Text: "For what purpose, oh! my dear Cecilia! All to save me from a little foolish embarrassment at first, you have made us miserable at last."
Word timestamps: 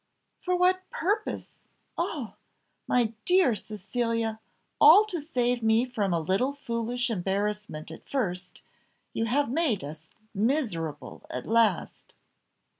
"For 0.39 0.55
what 0.55 0.89
purpose, 0.89 1.59
oh! 1.95 2.33
my 2.87 3.13
dear 3.23 3.53
Cecilia! 3.53 4.39
All 4.79 5.05
to 5.05 5.21
save 5.21 5.61
me 5.61 5.85
from 5.85 6.11
a 6.11 6.19
little 6.19 6.53
foolish 6.53 7.11
embarrassment 7.11 7.91
at 7.91 8.09
first, 8.09 8.63
you 9.13 9.25
have 9.25 9.51
made 9.51 9.83
us 9.83 10.07
miserable 10.33 11.27
at 11.29 11.45
last." 11.47 12.15